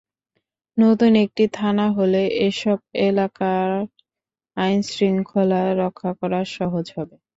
[0.77, 3.69] নতুন একটি থানা হলে এসব এলাকার
[4.57, 7.15] আইনশৃঙ্খলা রক্ষা করা সহজ হবে।